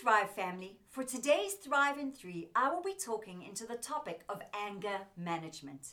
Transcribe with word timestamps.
Thrive 0.00 0.30
family. 0.30 0.78
For 0.88 1.04
today's 1.04 1.52
Thrive 1.54 1.98
in 1.98 2.12
3, 2.12 2.48
I 2.56 2.70
will 2.70 2.82
be 2.82 2.94
talking 2.94 3.42
into 3.42 3.66
the 3.66 3.76
topic 3.76 4.22
of 4.30 4.40
anger 4.54 5.00
management. 5.14 5.88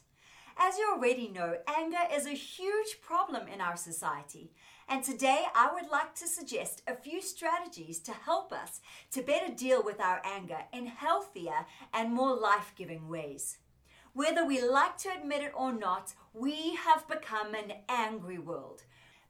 As 0.57 0.77
you 0.77 0.89
already 0.89 1.27
know, 1.27 1.55
anger 1.67 1.97
is 2.13 2.25
a 2.25 2.29
huge 2.29 3.01
problem 3.01 3.49
in 3.49 3.59
our 3.59 3.75
society. 3.75 4.53
And 4.87 5.03
today 5.03 5.43
I 5.53 5.73
would 5.73 5.91
like 5.91 6.15
to 6.15 6.27
suggest 6.27 6.83
a 6.87 6.95
few 6.95 7.21
strategies 7.21 7.99
to 7.99 8.13
help 8.13 8.53
us 8.53 8.79
to 9.11 9.21
better 9.21 9.53
deal 9.53 9.83
with 9.83 9.99
our 9.99 10.21
anger 10.23 10.59
in 10.71 10.85
healthier 10.85 11.65
and 11.93 12.13
more 12.13 12.33
life 12.33 12.71
giving 12.77 13.09
ways. 13.09 13.57
Whether 14.13 14.45
we 14.45 14.61
like 14.61 14.97
to 14.99 15.09
admit 15.09 15.41
it 15.41 15.51
or 15.53 15.73
not, 15.73 16.13
we 16.33 16.75
have 16.75 17.09
become 17.09 17.53
an 17.53 17.73
angry 17.89 18.39
world. 18.39 18.83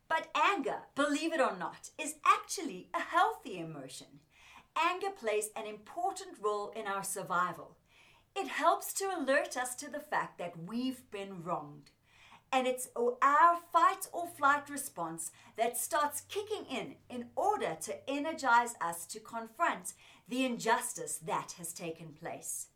But 0.07 0.27
anger, 0.35 0.83
believe 0.93 1.33
it 1.33 1.41
or 1.41 1.57
not, 1.57 1.89
is 1.99 2.15
actually 2.23 2.89
a 2.93 2.99
healthy 2.99 3.57
emotion. 3.57 4.19
Anger 4.79 5.09
plays 5.09 5.49
an 5.55 5.65
important 5.65 6.37
role 6.39 6.71
in 6.75 6.85
our 6.85 7.03
survival. 7.03 7.77
It 8.35 8.47
helps 8.47 8.93
to 8.93 9.05
alert 9.05 9.57
us 9.57 9.73
to 9.75 9.89
the 9.89 9.99
fact 9.99 10.37
that 10.37 10.53
we've 10.67 11.09
been 11.09 11.43
wronged. 11.43 11.89
And 12.51 12.67
it's 12.67 12.87
our 12.95 13.57
fight 13.73 14.07
or 14.13 14.27
flight 14.27 14.69
response 14.69 15.31
that 15.57 15.77
starts 15.77 16.21
kicking 16.21 16.65
in 16.69 16.95
in 17.09 17.29
order 17.35 17.75
to 17.81 18.09
energize 18.09 18.75
us 18.79 19.05
to 19.07 19.19
confront 19.19 19.93
the 20.27 20.45
injustice 20.45 21.17
that 21.25 21.55
has 21.57 21.73
taken 21.73 22.09
place. 22.09 22.67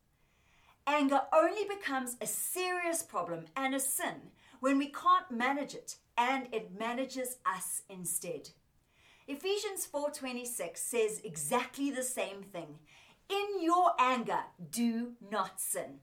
Anger 0.87 1.21
only 1.31 1.65
becomes 1.65 2.17
a 2.19 2.25
serious 2.25 3.03
problem 3.03 3.45
and 3.55 3.75
a 3.75 3.79
sin 3.79 4.31
when 4.59 4.79
we 4.79 4.87
can't 4.87 5.29
manage 5.29 5.75
it 5.75 5.97
and 6.17 6.47
it 6.51 6.77
manages 6.77 7.37
us 7.45 7.83
instead. 7.87 8.49
Ephesians 9.31 9.85
4:26 9.85 10.77
says 10.81 11.21
exactly 11.23 11.89
the 11.89 12.03
same 12.03 12.43
thing. 12.43 12.79
In 13.29 13.61
your 13.61 13.93
anger, 13.97 14.43
do 14.71 15.13
not 15.21 15.61
sin. 15.61 16.01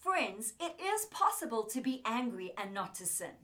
Friends, 0.00 0.54
it 0.58 0.80
is 0.80 1.04
possible 1.10 1.64
to 1.64 1.82
be 1.82 2.00
angry 2.06 2.54
and 2.56 2.72
not 2.72 2.94
to 2.94 3.04
sin. 3.04 3.34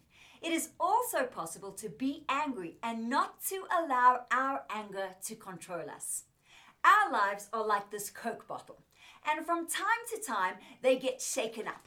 It 0.40 0.52
is 0.52 0.70
also 0.80 1.24
possible 1.24 1.72
to 1.72 1.90
be 1.90 2.24
angry 2.30 2.78
and 2.82 3.10
not 3.10 3.42
to 3.48 3.66
allow 3.70 4.24
our 4.30 4.64
anger 4.70 5.10
to 5.26 5.34
control 5.36 5.90
us. 5.90 6.24
Our 6.82 7.12
lives 7.12 7.50
are 7.52 7.66
like 7.66 7.90
this 7.90 8.08
Coke 8.08 8.48
bottle, 8.48 8.80
and 9.30 9.44
from 9.44 9.68
time 9.68 10.04
to 10.14 10.22
time 10.22 10.54
they 10.80 10.96
get 10.96 11.20
shaken 11.20 11.68
up. 11.68 11.86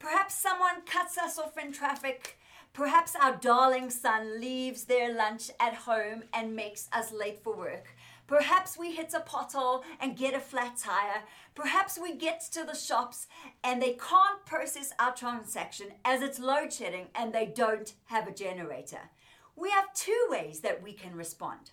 Perhaps 0.00 0.34
someone 0.34 0.82
cuts 0.84 1.16
us 1.16 1.38
off 1.38 1.56
in 1.56 1.70
traffic. 1.70 2.38
Perhaps 2.72 3.14
our 3.16 3.36
darling 3.36 3.90
son 3.90 4.40
leaves 4.40 4.84
their 4.84 5.14
lunch 5.14 5.50
at 5.60 5.74
home 5.74 6.22
and 6.32 6.56
makes 6.56 6.88
us 6.90 7.12
late 7.12 7.38
for 7.42 7.54
work. 7.54 7.94
Perhaps 8.26 8.78
we 8.78 8.92
hit 8.92 9.12
a 9.12 9.20
pothole 9.20 9.82
and 10.00 10.16
get 10.16 10.32
a 10.32 10.40
flat 10.40 10.78
tire. 10.78 11.24
Perhaps 11.54 11.98
we 12.00 12.16
get 12.16 12.40
to 12.52 12.64
the 12.64 12.74
shops 12.74 13.26
and 13.62 13.82
they 13.82 13.92
can't 13.92 14.46
process 14.46 14.94
our 14.98 15.14
transaction 15.14 15.88
as 16.02 16.22
it's 16.22 16.38
load 16.38 16.72
shedding 16.72 17.08
and 17.14 17.34
they 17.34 17.44
don't 17.44 17.92
have 18.06 18.26
a 18.26 18.32
generator. 18.32 19.10
We 19.54 19.68
have 19.68 19.92
two 19.92 20.26
ways 20.30 20.60
that 20.60 20.82
we 20.82 20.94
can 20.94 21.14
respond. 21.14 21.72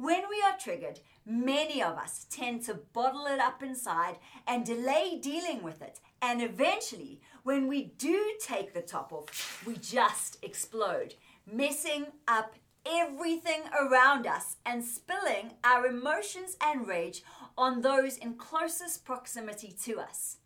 When 0.00 0.22
we 0.30 0.42
are 0.46 0.56
triggered, 0.58 1.00
many 1.26 1.82
of 1.82 1.98
us 1.98 2.24
tend 2.30 2.62
to 2.62 2.80
bottle 2.94 3.26
it 3.26 3.38
up 3.38 3.62
inside 3.62 4.16
and 4.46 4.64
delay 4.64 5.18
dealing 5.20 5.62
with 5.62 5.82
it. 5.82 6.00
And 6.22 6.40
eventually, 6.40 7.20
when 7.42 7.68
we 7.68 7.92
do 7.98 8.32
take 8.40 8.72
the 8.72 8.80
top 8.80 9.12
off, 9.12 9.62
we 9.66 9.76
just 9.76 10.42
explode, 10.42 11.16
messing 11.46 12.06
up 12.26 12.54
everything 12.86 13.64
around 13.78 14.26
us 14.26 14.56
and 14.64 14.82
spilling 14.82 15.52
our 15.64 15.84
emotions 15.84 16.56
and 16.62 16.88
rage 16.88 17.22
on 17.58 17.82
those 17.82 18.16
in 18.16 18.36
closest 18.36 19.04
proximity 19.04 19.76
to 19.82 20.00
us. 20.00 20.38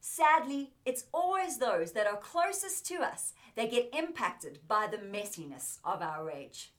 Sadly, 0.00 0.74
it's 0.84 1.06
always 1.14 1.56
those 1.56 1.92
that 1.92 2.06
are 2.06 2.18
closest 2.18 2.84
to 2.88 2.96
us 2.96 3.32
that 3.56 3.70
get 3.70 3.88
impacted 3.96 4.58
by 4.68 4.86
the 4.86 4.98
messiness 4.98 5.78
of 5.82 6.02
our 6.02 6.26
rage. 6.26 6.72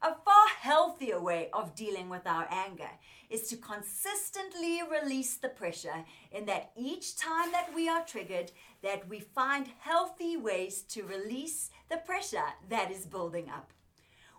A 0.00 0.14
far 0.14 0.46
healthier 0.60 1.20
way 1.20 1.50
of 1.52 1.74
dealing 1.74 2.08
with 2.08 2.24
our 2.24 2.46
anger 2.52 2.90
is 3.30 3.48
to 3.48 3.56
consistently 3.56 4.80
release 4.88 5.36
the 5.36 5.48
pressure 5.48 6.04
in 6.30 6.46
that 6.46 6.70
each 6.76 7.16
time 7.16 7.50
that 7.50 7.74
we 7.74 7.88
are 7.88 8.04
triggered 8.04 8.52
that 8.80 9.08
we 9.08 9.18
find 9.18 9.66
healthy 9.80 10.36
ways 10.36 10.82
to 10.82 11.02
release 11.02 11.70
the 11.90 11.96
pressure 11.96 12.54
that 12.68 12.92
is 12.92 13.06
building 13.06 13.50
up. 13.50 13.72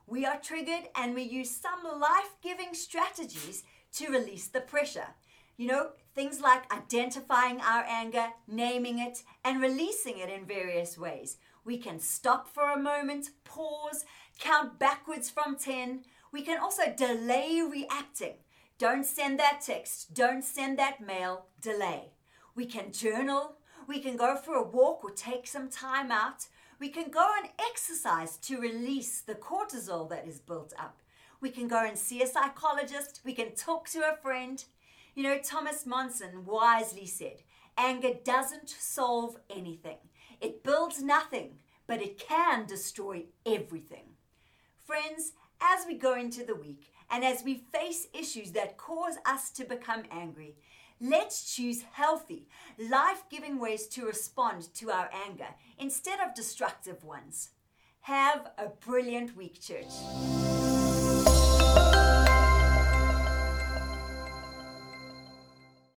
We 0.07 0.25
are 0.25 0.39
triggered 0.39 0.87
and 0.95 1.13
we 1.13 1.23
use 1.23 1.51
some 1.51 1.83
life-giving 1.99 2.73
strategies 2.73 3.63
to 3.95 4.11
release 4.11 4.47
the 4.47 4.61
pressure. 4.61 5.09
You 5.59 5.67
know, 5.67 5.89
things 6.15 6.39
like 6.39 6.73
identifying 6.73 7.59
our 7.59 7.83
anger, 7.85 8.27
naming 8.47 8.97
it, 8.97 9.23
and 9.43 9.61
releasing 9.61 10.17
it 10.17 10.29
in 10.29 10.45
various 10.45 10.97
ways. 10.97 11.35
We 11.65 11.77
can 11.77 11.99
stop 11.99 12.47
for 12.47 12.71
a 12.71 12.79
moment, 12.79 13.31
pause, 13.43 14.05
count 14.39 14.79
backwards 14.79 15.29
from 15.29 15.57
10. 15.57 16.05
We 16.31 16.43
can 16.43 16.61
also 16.61 16.83
delay 16.95 17.61
reacting. 17.61 18.35
Don't 18.77 19.05
send 19.05 19.37
that 19.41 19.59
text, 19.59 20.13
don't 20.13 20.45
send 20.45 20.79
that 20.79 21.05
mail, 21.05 21.47
delay. 21.59 22.13
We 22.55 22.65
can 22.65 22.93
journal, 22.93 23.57
we 23.85 23.99
can 23.99 24.15
go 24.15 24.37
for 24.37 24.55
a 24.55 24.63
walk 24.63 25.03
or 25.03 25.11
take 25.11 25.45
some 25.45 25.67
time 25.67 26.09
out. 26.09 26.47
We 26.79 26.87
can 26.87 27.11
go 27.11 27.33
and 27.37 27.49
exercise 27.59 28.37
to 28.37 28.61
release 28.61 29.19
the 29.19 29.35
cortisol 29.35 30.09
that 30.09 30.25
is 30.25 30.39
built 30.39 30.71
up. 30.79 31.01
We 31.41 31.49
can 31.49 31.67
go 31.67 31.83
and 31.85 31.97
see 31.97 32.23
a 32.23 32.27
psychologist, 32.27 33.19
we 33.25 33.33
can 33.33 33.55
talk 33.55 33.89
to 33.89 34.09
a 34.09 34.15
friend. 34.15 34.63
You 35.19 35.23
know, 35.23 35.39
Thomas 35.43 35.85
Monson 35.85 36.45
wisely 36.45 37.05
said, 37.05 37.43
anger 37.77 38.11
doesn't 38.23 38.69
solve 38.69 39.35
anything. 39.49 39.97
It 40.39 40.63
builds 40.63 41.03
nothing, 41.03 41.55
but 41.87 42.01
it 42.01 42.17
can 42.17 42.65
destroy 42.65 43.25
everything. 43.45 44.15
Friends, 44.77 45.33
as 45.59 45.85
we 45.85 45.95
go 45.95 46.15
into 46.15 46.45
the 46.45 46.55
week 46.55 46.93
and 47.11 47.25
as 47.25 47.43
we 47.43 47.65
face 47.73 48.07
issues 48.17 48.53
that 48.53 48.77
cause 48.77 49.17
us 49.25 49.49
to 49.49 49.65
become 49.65 50.03
angry, 50.09 50.55
let's 51.01 51.53
choose 51.53 51.83
healthy, 51.91 52.47
life 52.89 53.23
giving 53.29 53.59
ways 53.59 53.87
to 53.87 54.05
respond 54.05 54.73
to 54.75 54.89
our 54.89 55.09
anger 55.27 55.49
instead 55.77 56.21
of 56.21 56.33
destructive 56.33 57.03
ones. 57.03 57.49
Have 58.03 58.51
a 58.57 58.67
brilliant 58.67 59.35
week, 59.35 59.59
church. 59.59 60.58